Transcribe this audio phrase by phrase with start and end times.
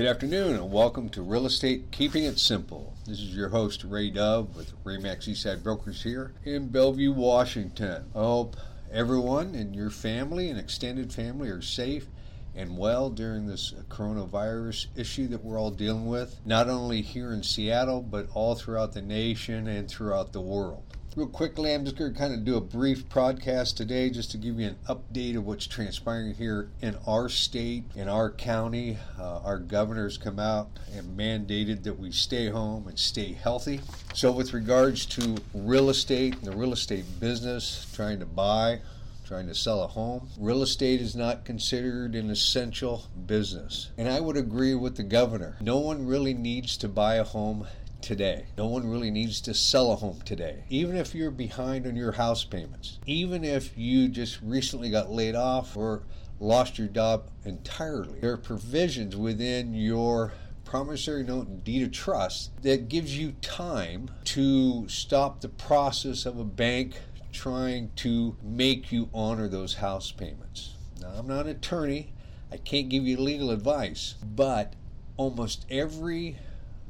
[0.00, 2.94] Good afternoon and welcome to Real Estate Keeping It Simple.
[3.06, 8.06] This is your host Ray Dove with Remax Eastside Brokers here in Bellevue, Washington.
[8.14, 8.56] I hope
[8.90, 12.06] everyone and your family and extended family are safe
[12.54, 17.42] and well during this coronavirus issue that we're all dealing with, not only here in
[17.42, 20.89] Seattle, but all throughout the nation and throughout the world.
[21.16, 24.38] Real quickly, I'm just going to kind of do a brief podcast today just to
[24.38, 28.96] give you an update of what's transpiring here in our state, in our county.
[29.18, 33.80] Uh, our governor's come out and mandated that we stay home and stay healthy.
[34.14, 38.80] So, with regards to real estate and the real estate business, trying to buy,
[39.26, 40.28] trying to sell a home.
[40.38, 43.90] Real estate is not considered an essential business.
[43.98, 45.56] And I would agree with the governor.
[45.60, 47.66] No one really needs to buy a home
[48.00, 48.46] today.
[48.58, 50.64] No one really needs to sell a home today.
[50.68, 55.34] Even if you're behind on your house payments, even if you just recently got laid
[55.34, 56.02] off or
[56.38, 60.32] lost your job entirely, there are provisions within your
[60.64, 66.38] promissory note and deed of trust that gives you time to stop the process of
[66.38, 66.94] a bank
[67.32, 70.74] trying to make you honor those house payments.
[71.00, 72.12] Now, I'm not an attorney.
[72.52, 74.74] I can't give you legal advice, but
[75.16, 76.38] almost every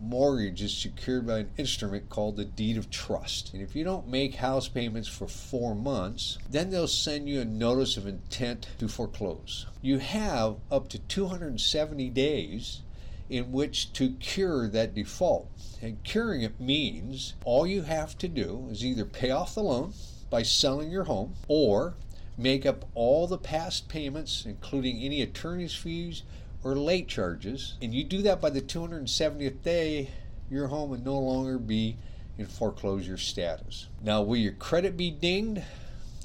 [0.00, 3.52] mortgage is secured by an instrument called the deed of trust.
[3.52, 7.44] And if you don't make house payments for four months, then they'll send you a
[7.44, 9.66] notice of intent to foreclose.
[9.82, 12.82] You have up to 270 days
[13.28, 15.48] in which to cure that default.
[15.80, 19.92] And curing it means all you have to do is either pay off the loan
[20.28, 21.94] by selling your home or
[22.36, 26.22] make up all the past payments, including any attorney's fees
[26.62, 30.10] or late charges, and you do that by the 270th day,
[30.50, 31.96] your home would no longer be
[32.36, 33.88] in foreclosure status.
[34.02, 35.62] Now, will your credit be dinged?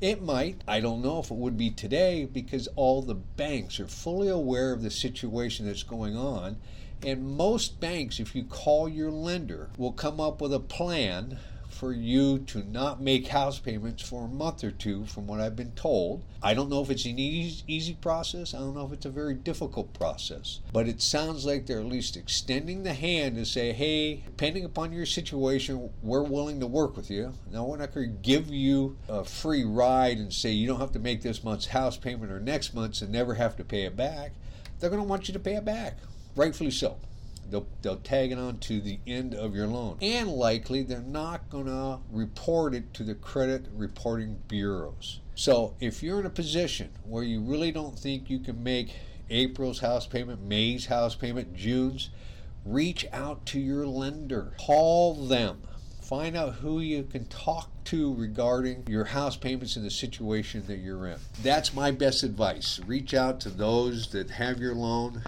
[0.00, 0.62] It might.
[0.66, 4.72] I don't know if it would be today because all the banks are fully aware
[4.72, 6.56] of the situation that's going on.
[7.04, 11.38] And most banks, if you call your lender, will come up with a plan
[11.82, 15.56] for you to not make house payments for a month or two, from what I've
[15.56, 16.22] been told.
[16.40, 18.54] I don't know if it's an easy, easy process.
[18.54, 20.60] I don't know if it's a very difficult process.
[20.72, 24.92] But it sounds like they're at least extending the hand to say, hey, depending upon
[24.92, 27.32] your situation, we're willing to work with you.
[27.50, 30.92] Now, we're not going to give you a free ride and say you don't have
[30.92, 33.96] to make this month's house payment or next month's and never have to pay it
[33.96, 34.34] back.
[34.78, 35.98] They're going to want you to pay it back,
[36.36, 36.98] rightfully so.
[37.50, 39.98] They'll, they'll tag it on to the end of your loan.
[40.00, 45.20] And likely they're not going to report it to the credit reporting bureaus.
[45.34, 48.94] So if you're in a position where you really don't think you can make
[49.30, 52.10] April's house payment, May's house payment, June's,
[52.64, 54.52] reach out to your lender.
[54.58, 55.62] Call them.
[56.00, 60.76] Find out who you can talk to regarding your house payments and the situation that
[60.76, 61.18] you're in.
[61.42, 62.80] That's my best advice.
[62.86, 65.22] Reach out to those that have your loan.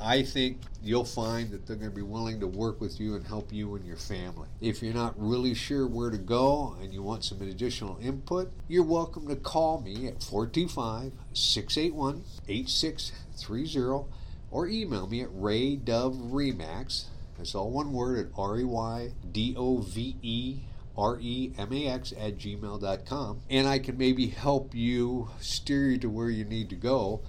[0.00, 3.26] I think you'll find that they're going to be willing to work with you and
[3.26, 4.48] help you and your family.
[4.60, 8.84] If you're not really sure where to go and you want some additional input, you're
[8.84, 14.08] welcome to call me at 425 681 8630
[14.50, 19.78] or email me at raydove That's all one word at R E Y D O
[19.78, 20.60] V E
[20.96, 23.40] R E M A X at gmail.com.
[23.50, 27.22] And I can maybe help you steer you to where you need to go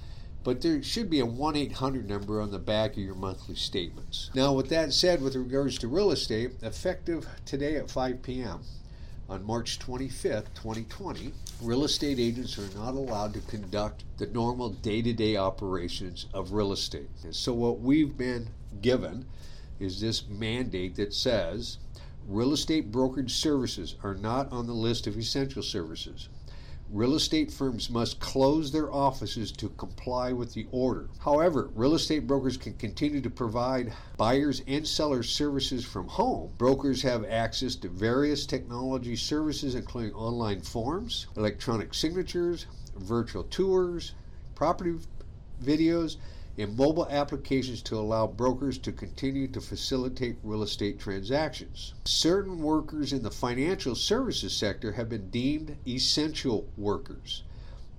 [0.44, 4.30] but there should be a 1 800 number on the back of your monthly statements.
[4.34, 8.62] Now, with that said, with regards to real estate, effective today at 5 p.m.,
[9.30, 15.04] on March 25th, 2020, real estate agents are not allowed to conduct the normal day
[15.04, 17.10] to day operations of real estate.
[17.24, 18.50] And so, what we've been
[18.82, 19.26] given
[19.80, 21.78] is this mandate that says
[22.28, 26.28] real estate brokerage services are not on the list of essential services
[26.92, 31.08] real estate firms must close their offices to comply with the order.
[31.20, 36.52] However, real estate brokers can continue to provide buyers and sellers services from home.
[36.58, 42.66] Brokers have access to various technology services, including online forms, electronic signatures,
[42.98, 44.14] virtual tours,
[44.56, 44.96] property
[45.64, 46.18] videos,
[46.58, 51.94] and mobile applications to allow brokers to continue to facilitate real estate transactions.
[52.06, 57.44] Certain workers in the financial services sector have been deemed essential workers.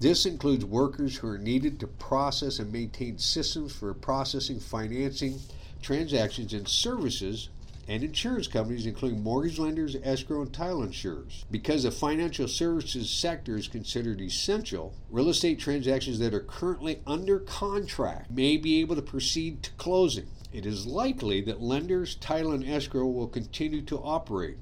[0.00, 5.38] This includes workers who are needed to process and maintain systems for processing financing
[5.82, 7.50] transactions and services
[7.88, 11.44] and insurance companies, including mortgage lenders, escrow, and title insurers.
[11.50, 17.41] Because the financial services sector is considered essential, real estate transactions that are currently under
[17.41, 20.29] contract may be able to proceed to closing.
[20.53, 24.59] It is likely that lenders, title, and escrow will continue to operate.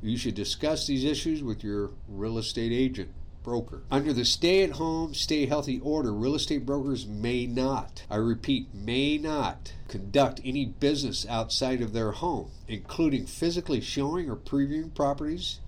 [0.00, 3.10] You should discuss these issues with your real estate agent.
[3.42, 3.82] Broker.
[3.90, 8.74] Under the stay at home, stay healthy order, real estate brokers may not, I repeat,
[8.74, 15.60] may not conduct any business outside of their home, including physically showing or previewing properties,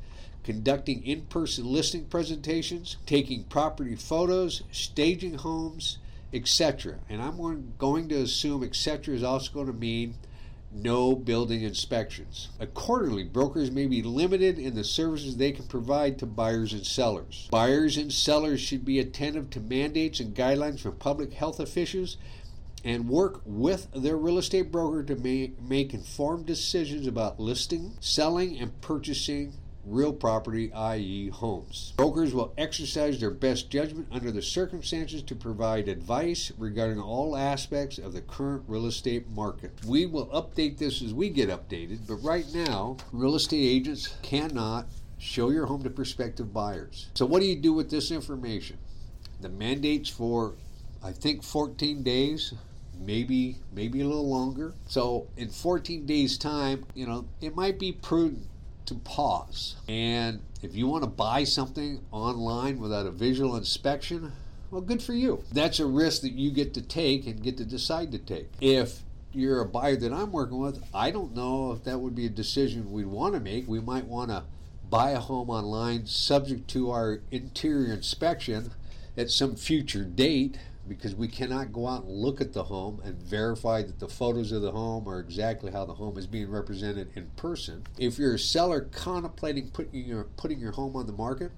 [0.45, 5.99] conducting in person listing presentations, taking property photos, staging homes,
[6.33, 6.99] etc.
[7.09, 9.15] And I'm going to assume etc.
[9.15, 10.15] is also going to mean
[10.73, 12.49] no building inspections.
[12.59, 17.49] Accordingly, brokers may be limited in the services they can provide to buyers and sellers.
[17.51, 22.17] Buyers and sellers should be attentive to mandates and guidelines from public health officials
[22.85, 28.81] and work with their real estate broker to make informed decisions about listing, selling, and
[28.81, 29.53] purchasing
[29.91, 31.93] real property, i.e., homes.
[31.97, 37.99] Brokers will exercise their best judgment under the circumstances to provide advice regarding all aspects
[37.99, 39.73] of the current real estate market.
[39.87, 44.87] We will update this as we get updated, but right now, real estate agents cannot
[45.19, 47.09] show your home to prospective buyers.
[47.15, 48.79] So, what do you do with this information?
[49.41, 50.55] The mandates for,
[51.03, 52.55] I think, 14 days
[53.01, 54.75] maybe maybe a little longer.
[54.87, 58.47] So in 14 days time, you know, it might be prudent
[58.87, 59.77] to pause.
[59.89, 64.33] And if you want to buy something online without a visual inspection,
[64.71, 65.45] well, good for you.
[65.53, 68.51] That's a risk that you get to take and get to decide to take.
[68.61, 69.01] If
[69.33, 72.31] you're a buyer that I'm working with, I don't know if that would be a
[72.31, 73.69] decision we'd want to make.
[73.69, 74.45] We might want to
[74.89, 78.73] buy a home online subject to our interior inspection
[79.17, 80.57] at some future date
[80.91, 84.51] because we cannot go out and look at the home and verify that the photos
[84.51, 87.85] of the home are exactly how the home is being represented in person.
[87.97, 91.53] If you're a seller contemplating putting your putting your home on the market,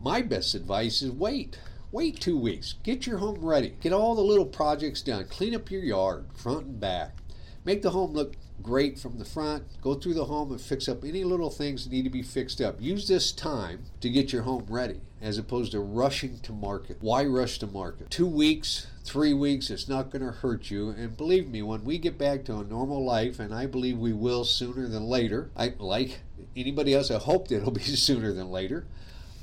[0.00, 1.58] my best advice is wait.
[1.92, 2.76] Wait two weeks.
[2.82, 3.76] Get your home ready.
[3.82, 5.26] Get all the little projects done.
[5.26, 7.18] Clean up your yard, front and back.
[7.64, 9.64] Make the home look great from the front.
[9.80, 12.60] Go through the home and fix up any little things that need to be fixed
[12.60, 12.80] up.
[12.80, 16.96] Use this time to get your home ready as opposed to rushing to market.
[17.00, 18.10] Why rush to market?
[18.10, 20.90] Two weeks, three weeks, it's not going to hurt you.
[20.90, 24.12] And believe me, when we get back to a normal life, and I believe we
[24.12, 26.20] will sooner than later, I like
[26.56, 28.86] anybody else, I hope that it'll be sooner than later.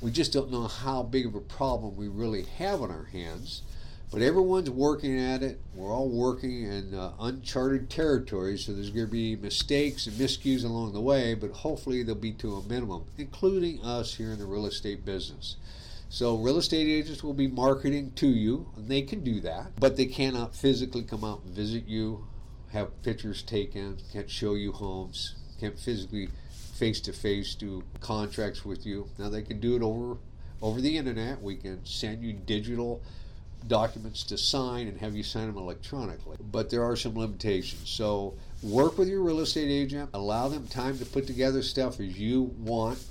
[0.02, 3.62] We just don't know how big of a problem we really have on our hands.
[4.10, 5.60] But everyone's working at it.
[5.72, 10.64] We're all working in uh, uncharted territory, so there's going to be mistakes and miscues
[10.64, 14.46] along the way, but hopefully they'll be to a minimum, including us here in the
[14.46, 15.56] real estate business.
[16.08, 19.96] So, real estate agents will be marketing to you, and they can do that, but
[19.96, 22.26] they cannot physically come out and visit you,
[22.72, 26.30] have pictures taken, can't show you homes, can't physically
[26.74, 29.08] face to face do contracts with you.
[29.18, 30.18] Now, they can do it over
[30.60, 31.40] over the internet.
[31.40, 33.02] We can send you digital
[33.66, 36.36] documents to sign and have you sign them electronically.
[36.40, 37.88] But there are some limitations.
[37.88, 42.18] So work with your real estate agent, allow them time to put together stuff as
[42.18, 43.04] you want.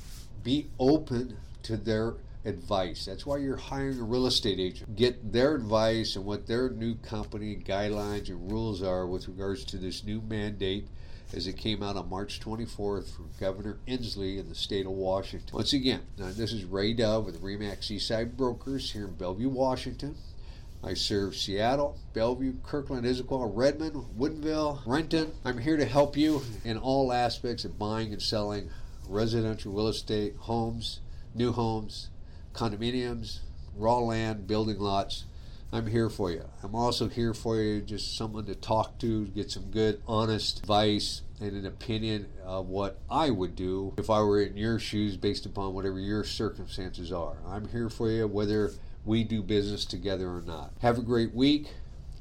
[0.43, 2.15] Be open to their
[2.45, 3.05] advice.
[3.05, 4.95] That's why you're hiring a real estate agent.
[4.95, 9.77] Get their advice and what their new company guidelines and rules are with regards to
[9.77, 10.87] this new mandate
[11.31, 15.49] as it came out on March 24th from Governor Inslee in the state of Washington.
[15.53, 20.15] Once again, this is Ray Dove with Remax Eastside Brokers here in Bellevue, Washington.
[20.81, 25.33] I serve Seattle, Bellevue, Kirkland, Issaquah, Redmond, Woodinville, Renton.
[25.43, 28.69] I'm here to help you in all aspects of buying and selling
[29.07, 31.01] residential real estate, homes,
[31.35, 32.09] new homes,
[32.53, 33.39] condominiums,
[33.75, 35.25] raw land, building lots.
[35.71, 36.45] I'm here for you.
[36.63, 41.23] I'm also here for you, just someone to talk to, get some good, honest advice
[41.41, 45.45] and an opinion of what I would do if I were in your shoes based
[45.45, 47.37] upon whatever your circumstances are.
[47.45, 48.71] I'm here for you, whether
[49.09, 50.71] we do business together or not.
[50.81, 51.73] Have a great week.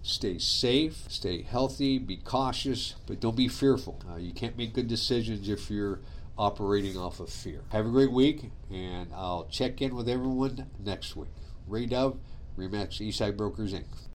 [0.03, 4.01] Stay safe, stay healthy, be cautious, but don't be fearful.
[4.11, 6.01] Uh, you can't make good decisions if you're
[6.39, 7.61] operating off of fear.
[7.73, 11.29] Have a great week, and I'll check in with everyone next week.
[11.67, 12.17] Ray Dove,
[12.57, 13.85] Remax Eastside Brokers Inc.